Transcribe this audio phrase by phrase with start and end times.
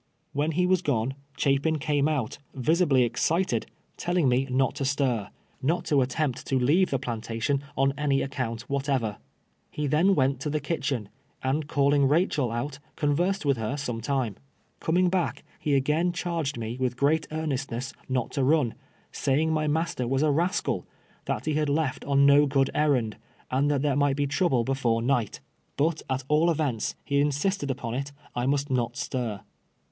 [0.33, 3.29] When he was gone, Chapin came out, visibly exci UXIIArPY KEFLECl^IONS.
[3.29, 5.29] 113 ted, telling me not to stir,
[5.61, 9.17] not to attempt to leave the plantation on any account whatever.
[9.69, 11.09] He then went to the kitchen,
[11.43, 14.37] aiul calling Eachel out, conversed with her some time.
[14.79, 18.73] Coming back, he again charged me with great earnestness not to run,
[19.11, 20.87] saying my master was a rascal;
[21.25, 23.17] that he had left on no good errand,
[23.51, 25.41] and that tliere might be trouble before night.
[25.77, 29.41] But at all events, he insisted upon it, I must not stir.